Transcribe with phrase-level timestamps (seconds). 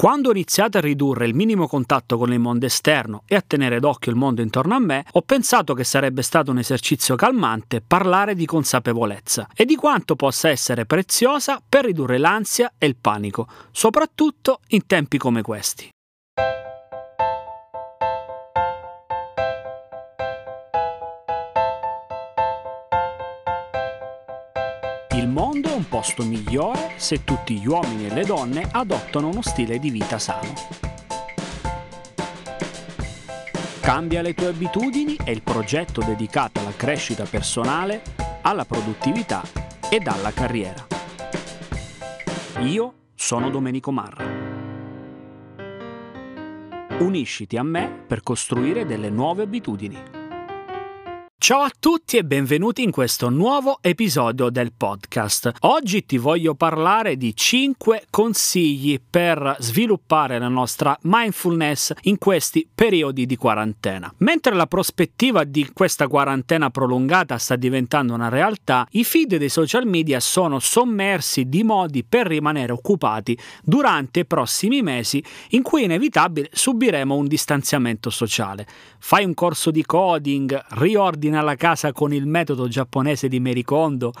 [0.00, 3.80] Quando ho iniziato a ridurre il minimo contatto con il mondo esterno e a tenere
[3.80, 8.34] d'occhio il mondo intorno a me, ho pensato che sarebbe stato un esercizio calmante parlare
[8.34, 14.60] di consapevolezza e di quanto possa essere preziosa per ridurre l'ansia e il panico, soprattutto
[14.68, 15.90] in tempi come questi.
[25.12, 29.42] Il mondo è un posto migliore se tutti gli uomini e le donne adottano uno
[29.42, 30.52] stile di vita sano.
[33.80, 38.02] Cambia le tue abitudini è il progetto dedicato alla crescita personale,
[38.42, 39.42] alla produttività
[39.90, 40.86] ed alla carriera.
[42.60, 44.24] Io sono Domenico Marra.
[47.00, 50.19] Unisciti a me per costruire delle nuove abitudini.
[51.42, 55.50] Ciao a tutti e benvenuti in questo nuovo episodio del podcast.
[55.60, 63.24] Oggi ti voglio parlare di 5 consigli per sviluppare la nostra mindfulness in questi periodi
[63.24, 64.12] di quarantena.
[64.18, 69.86] Mentre la prospettiva di questa quarantena prolungata sta diventando una realtà, i feed dei social
[69.86, 76.50] media sono sommersi di modi per rimanere occupati durante i prossimi mesi in cui inevitabile
[76.52, 78.66] subiremo un distanziamento sociale.
[78.98, 84.12] Fai un corso di coding, riordina ordina la casa con il metodo giapponese di Merikondo,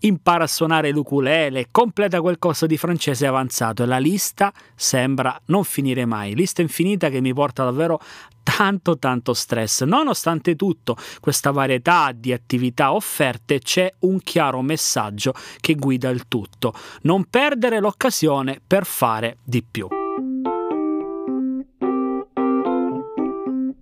[0.00, 5.64] impara a suonare l'ukulele, completa quel corso di francese avanzato e la lista sembra non
[5.64, 6.34] finire mai.
[6.34, 8.00] Lista infinita che mi porta davvero
[8.42, 9.84] tanto tanto stress.
[9.84, 16.72] Nonostante tutto, questa varietà di attività offerte c'è un chiaro messaggio che guida il tutto.
[17.02, 20.03] Non perdere l'occasione per fare di più.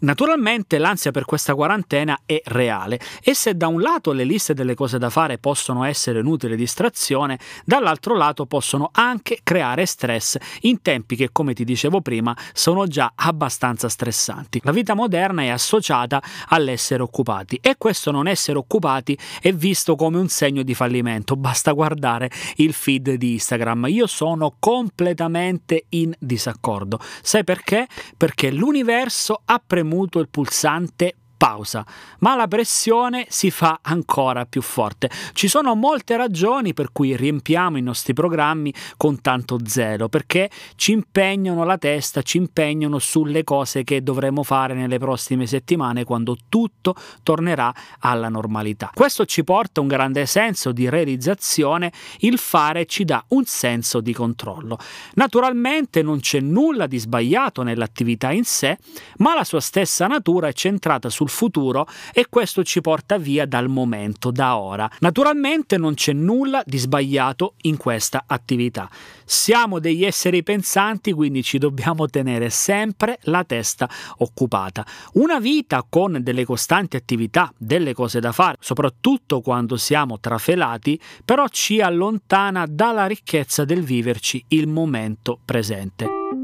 [0.00, 4.74] Naturalmente l'ansia per questa quarantena è reale e se da un lato le liste delle
[4.74, 11.16] cose da fare possono essere un'utile distrazione, dall'altro lato possono anche creare stress in tempi
[11.16, 14.60] che, come ti dicevo prima, sono già abbastanza stressanti.
[14.62, 20.18] La vita moderna è associata all'essere occupati e questo non essere occupati è visto come
[20.18, 23.86] un segno di fallimento, basta guardare il feed di Instagram.
[23.88, 27.00] Io sono completamente in disaccordo.
[27.20, 27.88] Sai perché?
[28.16, 31.86] Perché l'universo ha premuto premuto il pulsante pausa,
[32.18, 35.08] ma la pressione si fa ancora più forte.
[35.32, 40.92] Ci sono molte ragioni per cui riempiamo i nostri programmi con tanto zelo, perché ci
[40.92, 46.94] impegnano la testa, ci impegnano sulle cose che dovremo fare nelle prossime settimane quando tutto
[47.22, 48.90] tornerà alla normalità.
[48.92, 54.12] Questo ci porta un grande senso di realizzazione, il fare ci dà un senso di
[54.12, 54.76] controllo.
[55.14, 58.76] Naturalmente non c'è nulla di sbagliato nell'attività in sé,
[59.18, 63.46] ma la sua stessa natura è centrata sul sul futuro e questo ci porta via
[63.46, 64.90] dal momento, da ora.
[65.00, 68.88] Naturalmente non c'è nulla di sbagliato in questa attività.
[69.24, 73.88] Siamo degli esseri pensanti, quindi ci dobbiamo tenere sempre la testa
[74.18, 74.84] occupata.
[75.14, 81.46] Una vita con delle costanti attività, delle cose da fare, soprattutto quando siamo trafelati, però
[81.48, 86.37] ci allontana dalla ricchezza del viverci il momento presente.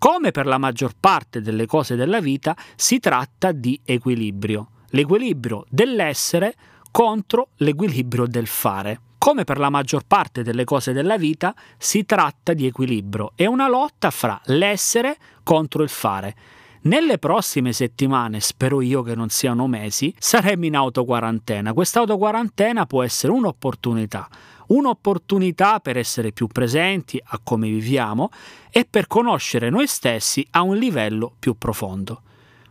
[0.00, 4.70] Come per la maggior parte delle cose della vita, si tratta di equilibrio.
[4.92, 6.54] L'equilibrio dell'essere
[6.90, 8.98] contro l'equilibrio del fare.
[9.18, 13.32] Come per la maggior parte delle cose della vita, si tratta di equilibrio.
[13.34, 16.34] È una lotta fra l'essere contro il fare.
[16.84, 21.74] Nelle prossime settimane, spero io che non siano mesi, saremo in autoquarantena.
[21.74, 24.26] Questa autoquarantena può essere un'opportunità
[24.70, 28.30] un'opportunità per essere più presenti a come viviamo
[28.70, 32.22] e per conoscere noi stessi a un livello più profondo.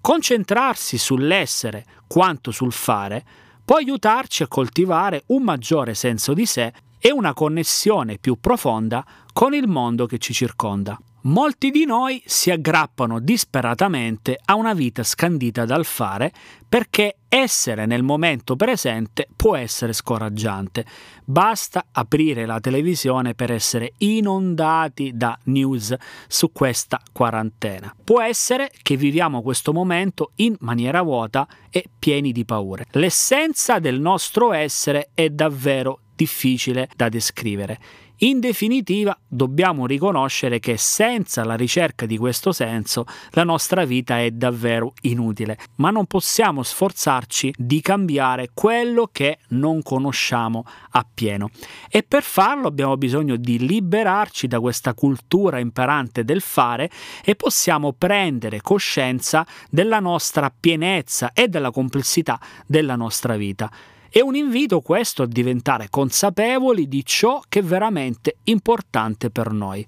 [0.00, 3.24] Concentrarsi sull'essere quanto sul fare
[3.64, 9.54] può aiutarci a coltivare un maggiore senso di sé e una connessione più profonda con
[9.54, 10.98] il mondo che ci circonda.
[11.22, 16.30] Molti di noi si aggrappano disperatamente a una vita scandita dal fare
[16.68, 20.84] perché essere nel momento presente può essere scoraggiante.
[21.24, 25.94] Basta aprire la televisione per essere inondati da news
[26.28, 27.92] su questa quarantena.
[28.04, 32.86] Può essere che viviamo questo momento in maniera vuota e pieni di paure.
[32.92, 37.78] L'essenza del nostro essere è davvero difficile da descrivere.
[38.18, 44.30] In definitiva, dobbiamo riconoscere che senza la ricerca di questo senso la nostra vita è
[44.30, 51.50] davvero inutile, ma non possiamo sforzarci di cambiare quello che non conosciamo appieno.
[51.90, 56.88] E per farlo abbiamo bisogno di liberarci da questa cultura imperante del fare
[57.24, 63.68] e possiamo prendere coscienza della nostra pienezza e della complessità della nostra vita
[64.14, 69.84] È un invito questo a diventare consapevoli di ciò che è veramente importante per noi.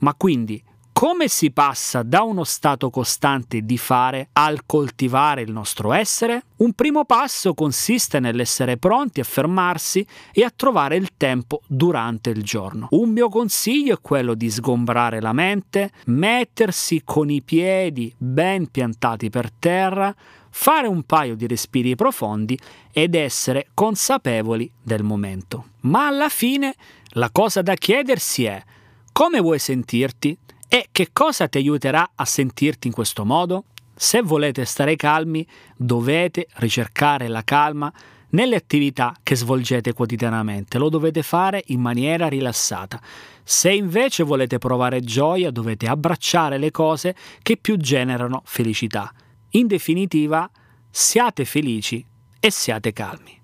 [0.00, 0.60] Ma quindi
[0.98, 6.44] come si passa da uno stato costante di fare al coltivare il nostro essere?
[6.56, 12.42] Un primo passo consiste nell'essere pronti a fermarsi e a trovare il tempo durante il
[12.42, 12.86] giorno.
[12.92, 19.28] Un mio consiglio è quello di sgombrare la mente, mettersi con i piedi ben piantati
[19.28, 20.14] per terra,
[20.48, 22.58] fare un paio di respiri profondi
[22.90, 25.72] ed essere consapevoli del momento.
[25.80, 26.74] Ma alla fine
[27.08, 28.64] la cosa da chiedersi è
[29.12, 30.38] come vuoi sentirti?
[30.68, 33.64] E che cosa ti aiuterà a sentirti in questo modo?
[33.94, 35.46] Se volete stare calmi,
[35.76, 37.92] dovete ricercare la calma
[38.30, 43.00] nelle attività che svolgete quotidianamente, lo dovete fare in maniera rilassata.
[43.42, 49.12] Se invece volete provare gioia, dovete abbracciare le cose che più generano felicità.
[49.50, 50.50] In definitiva,
[50.90, 52.04] siate felici
[52.40, 53.40] e siate calmi.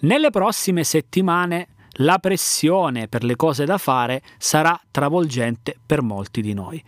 [0.00, 1.68] Nelle prossime settimane
[2.00, 6.82] la pressione per le cose da fare sarà travolgente per molti di noi,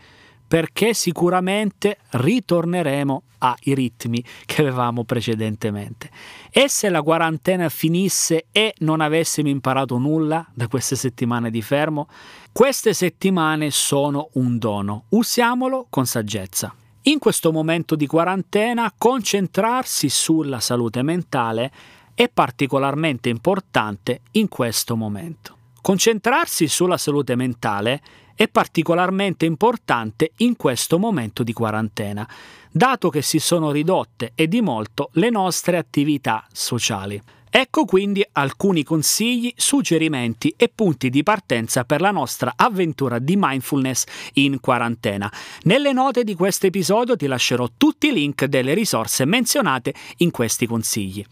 [0.47, 6.11] perché sicuramente ritorneremo ai ritmi che avevamo precedentemente.
[6.51, 12.09] E se la quarantena finisse e non avessimo imparato nulla da queste settimane di fermo,
[12.53, 16.75] queste settimane sono un dono, usiamolo con saggezza.
[17.03, 21.73] In questo momento di quarantena concentrarsi sulla salute mentale
[22.19, 25.57] è particolarmente importante in questo momento.
[25.81, 28.03] Concentrarsi sulla salute mentale
[28.35, 32.29] è particolarmente importante in questo momento di quarantena,
[32.73, 37.23] dato che si sono ridotte e di molto le nostre attività sociali.
[37.51, 44.07] Ecco quindi alcuni consigli, suggerimenti e punti di partenza per la nostra avventura di mindfulness
[44.35, 45.33] in quarantena.
[45.63, 50.67] Nelle note di questo episodio ti lascerò tutti i link delle risorse menzionate in questi
[50.67, 51.25] consigli.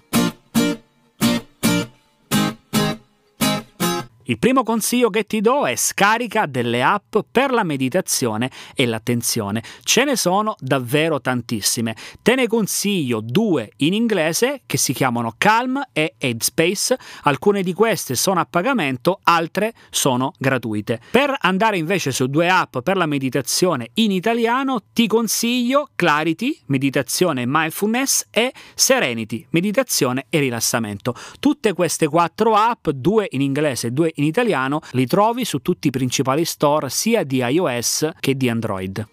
[4.29, 9.63] Il primo consiglio che ti do è scarica delle app per la meditazione e l'attenzione.
[9.85, 11.95] Ce ne sono davvero tantissime.
[12.23, 16.99] Te ne consiglio due in inglese che si chiamano Calm e Headspace.
[17.23, 21.01] Alcune di queste sono a pagamento, altre sono gratuite.
[21.09, 27.43] Per andare invece su due app per la meditazione in italiano ti consiglio Clarity, meditazione
[27.43, 31.15] e mindfulness e Serenity, meditazione e rilassamento.
[31.39, 35.89] Tutte queste quattro app, due in inglese e due in italiano, li trovi su tutti
[35.89, 39.07] i principali store sia di iOS che di Android.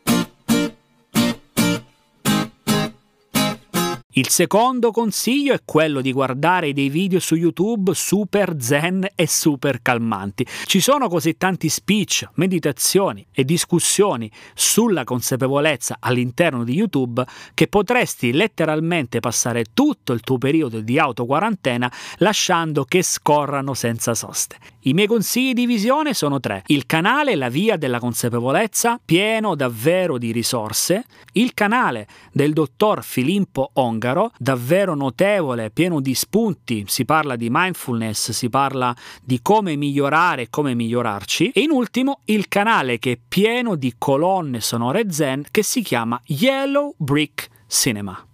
[4.15, 9.81] Il secondo consiglio è quello di guardare dei video su YouTube super zen e super
[9.81, 10.45] calmanti.
[10.65, 17.25] Ci sono così tanti speech, meditazioni e discussioni sulla consapevolezza all'interno di YouTube
[17.56, 24.57] che potresti letteralmente passare tutto il tuo periodo di autoquarantena lasciando che scorrano senza soste.
[24.81, 26.62] I miei consigli di visione sono tre.
[26.68, 31.06] Il canale La Via della Consapevolezza, pieno davvero di risorse.
[31.31, 33.71] Il canale del dottor Filippo
[34.04, 36.83] Ongaro, davvero notevole, pieno di spunti.
[36.88, 38.94] Si parla di mindfulness, si parla
[39.24, 41.52] di come migliorare come migliorarci.
[41.52, 46.19] E in ultimo il canale che è pieno di colonne sonore zen che si chiama
[46.26, 48.32] Yellow Brick Cinema.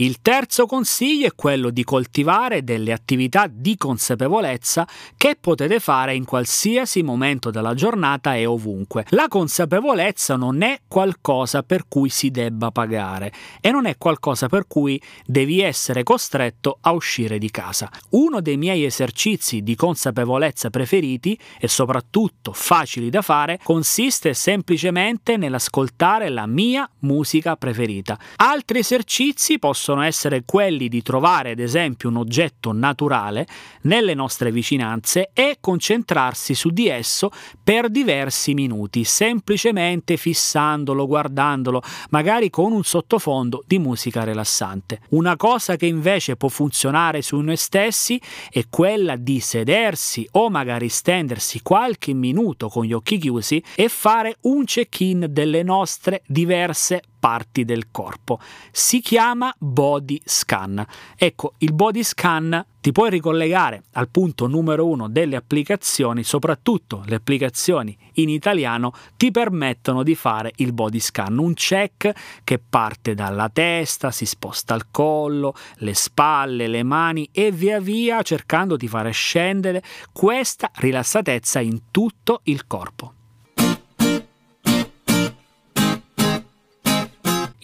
[0.00, 4.86] Il terzo consiglio è quello di coltivare delle attività di consapevolezza
[5.16, 9.06] che potete fare in qualsiasi momento della giornata e ovunque.
[9.08, 14.68] La consapevolezza non è qualcosa per cui si debba pagare e non è qualcosa per
[14.68, 17.90] cui devi essere costretto a uscire di casa.
[18.10, 26.28] Uno dei miei esercizi di consapevolezza preferiti e soprattutto facili da fare consiste semplicemente nell'ascoltare
[26.28, 28.16] la mia musica preferita.
[28.36, 33.46] Altri esercizi possono possono essere quelli di trovare ad esempio un oggetto naturale
[33.82, 37.30] nelle nostre vicinanze e concentrarsi su di esso
[37.62, 41.80] per diversi minuti, semplicemente fissandolo, guardandolo,
[42.10, 45.00] magari con un sottofondo di musica rilassante.
[45.10, 50.90] Una cosa che invece può funzionare su noi stessi è quella di sedersi o magari
[50.90, 57.64] stendersi qualche minuto con gli occhi chiusi e fare un check-in delle nostre diverse parti
[57.64, 58.38] del corpo.
[58.70, 60.84] Si chiama body scan.
[61.16, 67.16] Ecco, il body scan ti puoi ricollegare al punto numero uno delle applicazioni, soprattutto le
[67.16, 72.12] applicazioni in italiano ti permettono di fare il body scan, un check
[72.44, 78.22] che parte dalla testa, si sposta al collo, le spalle, le mani e via via
[78.22, 79.82] cercando di fare scendere
[80.12, 83.17] questa rilassatezza in tutto il corpo.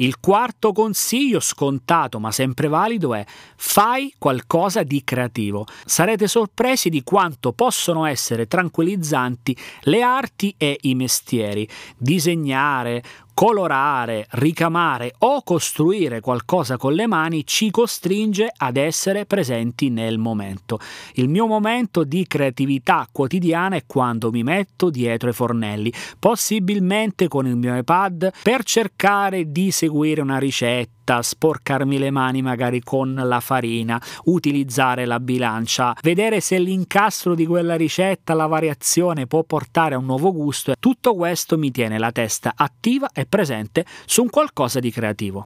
[0.04, 3.25] Il quarto consiglio scontato ma sempre valido è
[3.56, 5.64] fai qualcosa di creativo.
[5.87, 11.66] Sarete sorpresi di quanto possono essere tranquillizzanti le arti e i mestieri.
[11.96, 13.02] Disegnare,
[13.35, 20.79] colorare, ricamare o costruire qualcosa con le mani ci costringe ad essere presenti nel momento.
[21.14, 27.47] Il mio momento di creatività quotidiana è quando mi metto dietro i fornelli, possibilmente con
[27.47, 33.40] il mio iPad, per cercare di seguire una ricetta sporcarmi le mani magari con la
[33.40, 39.99] farina, utilizzare la bilancia, vedere se l'incastro di quella ricetta, la variazione può portare a
[39.99, 40.75] un nuovo gusto.
[40.78, 45.44] Tutto questo mi tiene la testa attiva e presente su un qualcosa di creativo.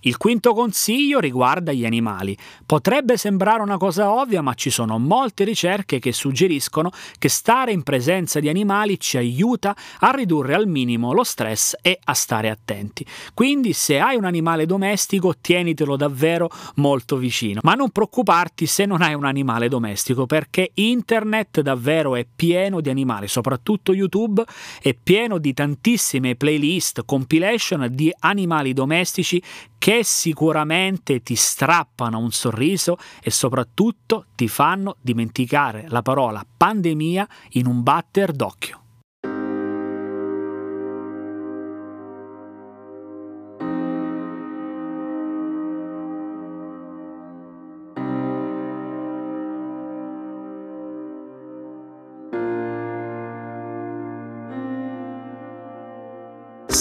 [0.00, 2.36] Il quinto consiglio riguarda gli animali.
[2.64, 7.82] Potrebbe sembrare una cosa ovvia, ma ci sono molte ricerche che suggeriscono che stare in
[7.82, 13.04] presenza di animali ci aiuta a ridurre al minimo lo stress e a stare attenti.
[13.34, 17.60] Quindi se hai un animale domestico, tienitelo davvero molto vicino.
[17.62, 22.90] Ma non preoccuparti se non hai un animale domestico, perché internet davvero è pieno di
[22.90, 24.44] animali, soprattutto YouTube
[24.80, 29.42] è pieno di tantissime playlist, compilation di animali domestici
[29.78, 37.66] che sicuramente ti strappano un sorriso e soprattutto ti fanno dimenticare la parola pandemia in
[37.66, 38.87] un batter d'occhio.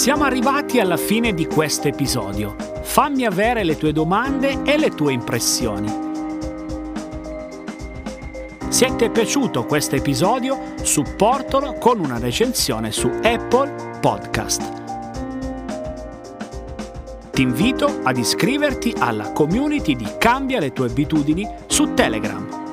[0.08, 2.56] Siamo arrivati alla fine di questo episodio.
[2.82, 5.92] Fammi avere le tue domande e le tue impressioni.
[8.70, 14.62] Se ti è piaciuto questo episodio, supportalo con una recensione su Apple Podcast.
[17.32, 22.67] Ti invito ad iscriverti alla community di Cambia le tue abitudini su Telegram.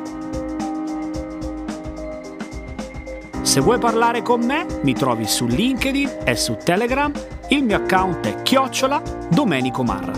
[3.54, 7.12] Se vuoi parlare con me, mi trovi su LinkedIn e su Telegram.
[7.50, 10.12] Il mio account è chiocciola Domenico Marra.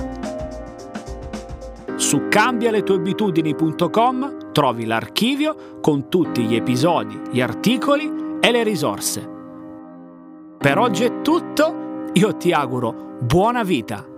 [1.97, 9.29] Su cambialetueabitudini.com trovi l'archivio con tutti gli episodi, gli articoli e le risorse.
[10.57, 14.16] Per oggi è tutto, io ti auguro buona vita!